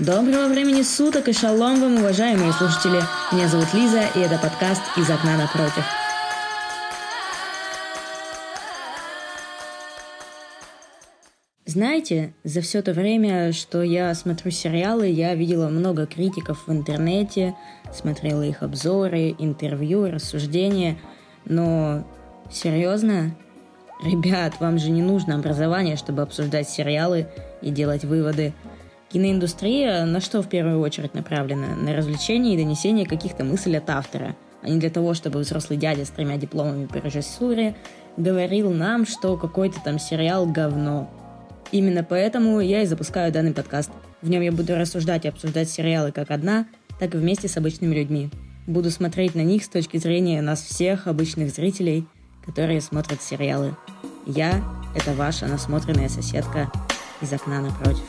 Доброго 0.00 0.48
времени 0.48 0.80
суток 0.80 1.28
и 1.28 1.34
шалом 1.34 1.78
вам, 1.78 1.98
уважаемые 1.98 2.54
слушатели. 2.54 3.02
Меня 3.32 3.48
зовут 3.48 3.74
Лиза, 3.74 4.00
и 4.16 4.20
это 4.20 4.38
подкаст 4.38 4.80
«Из 4.96 5.10
окна 5.10 5.36
напротив». 5.36 5.84
Знаете, 11.66 12.32
за 12.44 12.62
все 12.62 12.80
то 12.80 12.94
время, 12.94 13.52
что 13.52 13.82
я 13.82 14.14
смотрю 14.14 14.50
сериалы, 14.50 15.06
я 15.06 15.34
видела 15.34 15.68
много 15.68 16.06
критиков 16.06 16.66
в 16.66 16.72
интернете, 16.72 17.54
смотрела 17.92 18.40
их 18.40 18.62
обзоры, 18.62 19.34
интервью, 19.38 20.10
рассуждения, 20.10 20.96
но 21.44 22.06
серьезно, 22.50 23.36
ребят, 24.02 24.60
вам 24.60 24.78
же 24.78 24.88
не 24.88 25.02
нужно 25.02 25.34
образование, 25.34 25.96
чтобы 25.96 26.22
обсуждать 26.22 26.70
сериалы 26.70 27.26
и 27.60 27.70
делать 27.70 28.06
выводы. 28.06 28.54
Киноиндустрия 29.12 30.04
на 30.04 30.20
что 30.20 30.40
в 30.40 30.48
первую 30.48 30.78
очередь 30.78 31.14
направлена? 31.14 31.74
На 31.74 31.96
развлечение 31.96 32.54
и 32.54 32.56
донесение 32.56 33.04
каких-то 33.04 33.42
мыслей 33.42 33.78
от 33.78 33.90
автора, 33.90 34.36
а 34.62 34.68
не 34.68 34.78
для 34.78 34.88
того, 34.88 35.14
чтобы 35.14 35.40
взрослый 35.40 35.76
дядя 35.78 36.04
с 36.04 36.10
тремя 36.10 36.36
дипломами 36.36 36.86
по 36.86 36.96
режиссуре 36.96 37.74
говорил 38.16 38.70
нам, 38.70 39.06
что 39.06 39.36
какой-то 39.36 39.80
там 39.82 39.98
сериал 39.98 40.46
говно. 40.46 41.10
Именно 41.72 42.04
поэтому 42.04 42.60
я 42.60 42.82
и 42.82 42.86
запускаю 42.86 43.32
данный 43.32 43.52
подкаст. 43.52 43.90
В 44.22 44.30
нем 44.30 44.42
я 44.42 44.52
буду 44.52 44.76
рассуждать 44.76 45.24
и 45.24 45.28
обсуждать 45.28 45.68
сериалы 45.68 46.12
как 46.12 46.30
одна, 46.30 46.66
так 47.00 47.12
и 47.14 47.18
вместе 47.18 47.48
с 47.48 47.56
обычными 47.56 47.96
людьми. 47.96 48.30
Буду 48.68 48.92
смотреть 48.92 49.34
на 49.34 49.42
них 49.42 49.64
с 49.64 49.68
точки 49.68 49.96
зрения 49.96 50.40
нас 50.40 50.62
всех, 50.62 51.08
обычных 51.08 51.50
зрителей, 51.50 52.06
которые 52.46 52.80
смотрят 52.80 53.20
сериалы. 53.22 53.74
Я— 54.24 54.62
это 54.94 55.14
ваша 55.14 55.48
насмотренная 55.48 56.08
соседка 56.08 56.70
из 57.20 57.32
окна 57.32 57.60
напротив. 57.60 58.04